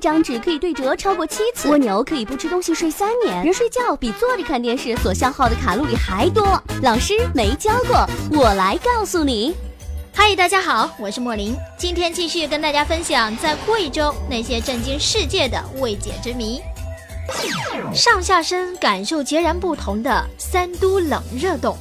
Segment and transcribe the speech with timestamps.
[0.00, 6.60] 张纸可以对折超过七次，蜗牛可以不吃东西睡三年，人睡觉比坐着看电视所消耗的卡路里还多。
[6.82, 9.54] 老师没教过，我来告诉你。
[10.12, 16.60] 嗨，大家好，我是莫林，今天继续跟大家分享在贵州那些震惊世界的未解之谜。
[17.94, 21.76] 上下身感受截然不同的三都冷热洞。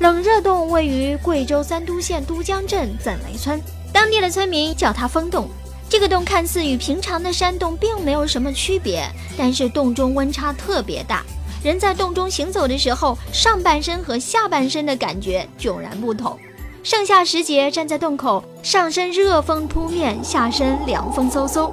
[0.00, 3.60] 冷热洞位于贵州三都县都江镇怎雷村，
[3.92, 5.48] 当地的村民叫它风洞。
[5.90, 9.04] 这个洞看似与平常的山洞并没有什么区别，
[9.36, 11.24] 但是洞中温差特别大，
[11.64, 16.38] 人在洞中行走的时候，上半身和下半身的感觉迥然不同。
[16.84, 21.68] 盛夏时节站在洞口，上身热风扑面，下身凉风嗖嗖；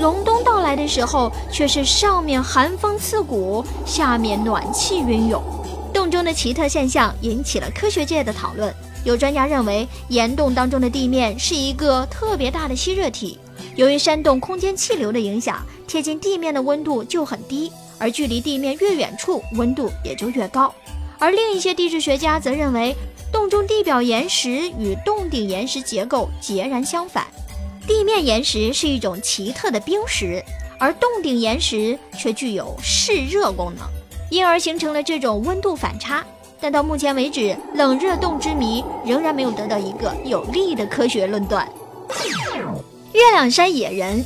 [0.00, 5.40] 隆冬到来的时候，却是上面寒风刺骨，下面暖气晕涌。
[5.94, 8.74] 洞中的奇特现象引起了科学界的讨论。
[9.04, 13.38] 有专家认为，岩洞当中的地面是一个特别大的吸热体。
[13.76, 20.74] 由于山洞空间气流的影响，贴近地面的温度就很低，而距离地面越远处，温度也就越高。
[21.18, 22.94] 而另一些地质学家则认为，
[23.32, 27.26] 洞中地表岩石与洞顶岩石结构截然相反，
[27.86, 30.42] 地面岩石是一种奇特的冰石，
[30.78, 33.86] 而洞顶岩石却具有嗜热功能，
[34.30, 36.24] 因而形成了这种温度反差。
[36.60, 41.66] 但到目前为止，冷热洞之谜仍然没有得到一个有力的科学论断。
[43.12, 44.24] 月亮山野人，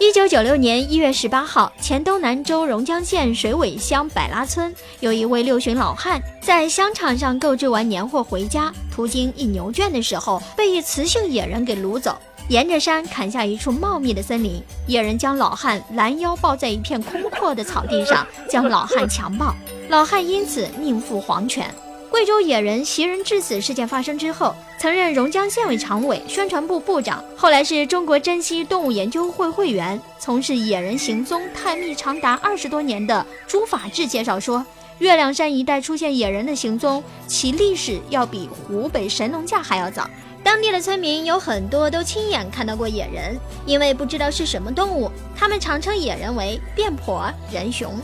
[0.00, 12.16] 一九九六年一月十八号，黔东南州榕江县水尾乡百拉村有一位六旬老汉，在香场上购置完年货回家，途经一牛圈的时候，被一雌性野人给掳走。
[12.48, 19.54] 沿着山砍下一处茂密的森林，野人将老汉拦腰抱在一片空阔的草地上，将老汉强暴，
[19.90, 21.68] 老汉因此命赴黄泉。
[22.16, 34.64] 贵州野人袭人致死事件发生之后，曾任榕江县委常委、宣传部部长，后来是中国珍稀动物研究会会员，从事野人行踪探秘长达二十多年的朱法志介绍说，
[34.98, 40.08] 月亮山一带出现野人的行踪，其历史要比湖北神农架还要早。
[40.42, 47.94] 当地的村民有很多都亲眼看到过野人，因为不知道是什么动物，他们常称野人为变婆人熊。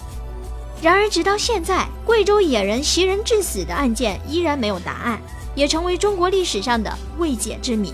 [0.83, 5.23] 然而，直到现在，贵州野人袭人致死的案件依然没有答案，
[5.55, 7.93] 也成为中国历史上的未解之谜。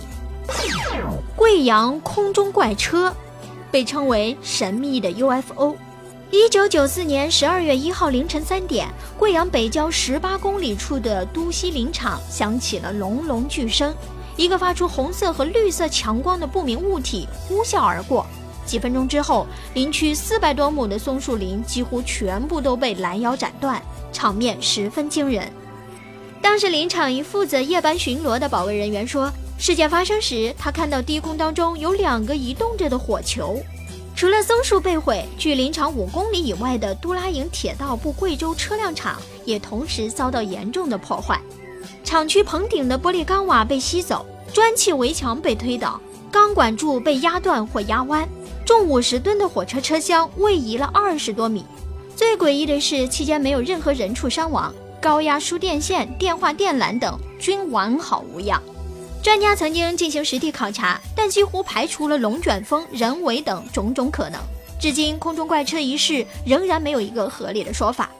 [1.36, 3.14] 贵阳空中怪车，
[3.70, 5.76] 被称为神秘的 UFO。
[6.30, 8.88] 一九九四年十二月一号凌晨三点，
[9.18, 13.94] 贵阳北郊十八公里处的都西林场响起了隆隆巨声，
[14.34, 18.26] 一个发出红色和绿色强光的不明物体呼啸而过。
[18.68, 25.50] 几分钟之后，林区四百多亩的松树林几乎全部都被拦腰斩断，场面十分惊人。
[26.42, 33.58] 当时林场一负责夜班巡逻的保卫人员说，事件发生时，他看到低空当中有两个移动着的火球。
[34.14, 41.40] 除了松树被毁，距林场五公里以外的都拉营铁道部贵州车辆厂也同时遭到严重的破坏，
[42.02, 46.00] 厂区棚顶的玻璃钢瓦被吸走，砖砌围墙被推倒，
[46.30, 48.28] 钢管柱被压断或压弯。
[48.64, 51.64] 重五十吨的火车车厢位移了二十多米，
[52.14, 58.62] 最诡异的是，期间没有任何人畜伤亡，高压输电线、电话电缆等均完好无恙。
[59.22, 64.38] 专家曾经进行实地考察，但几乎排除了龙卷风、人为等种种可能。
[64.78, 68.10] 至今，空中怪车一事仍然没有一个合理的说法。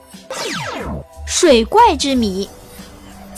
[1.27, 2.49] 水怪之谜。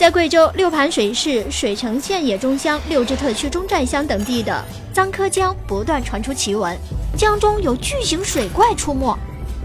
[0.01, 6.75] 在贵州六盘水市水城县野中乡六支特区中寨乡等地的臧柯江不断传出奇闻，
[7.16, 9.16] 江中有巨型水怪出没。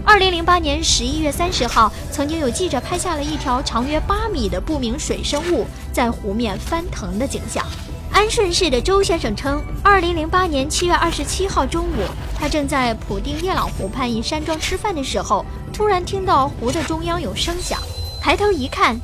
[0.05, 7.65] 二零零八年十一月三十号，曾经有记者拍下了一条长约八米的不明水生物在湖面翻腾的景象。
[8.11, 12.03] 安顺市的周先生称，二零零八年七月二十七号中午，
[12.39, 15.43] 他正在普定叶老湖畔一山庄吃饭的时候，
[15.73, 17.79] 突然听到湖的中央有声响，
[18.21, 18.95] 抬头一看。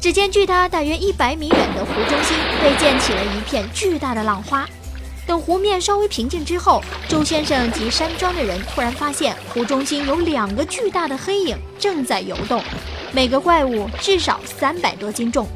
[0.00, 4.68] 只见距他大约一百米远的湖中心被溅起了一片巨大的浪花。
[5.26, 12.62] 等湖面稍微平静之后，周先生及山庄的人突然发现湖中心有两个巨大的黑影正在游动，
[13.12, 15.48] 每个怪物至少三百多斤重。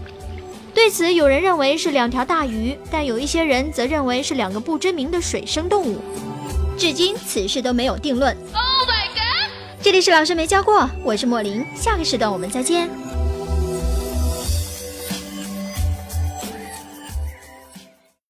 [0.74, 6.00] 对此，有人认为是两条大鱼，但有一些人则认为是两个不知名的水生动物。
[6.76, 8.36] 至今，此事都没有定论。
[8.52, 9.50] Oh my god！
[9.82, 12.88] 这里是老师没教过，我是莫林，下个时段我们再见。